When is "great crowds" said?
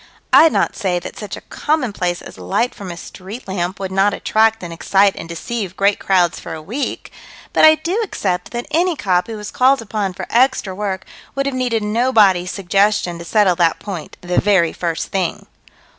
5.77-6.39